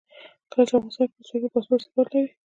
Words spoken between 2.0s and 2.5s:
لري.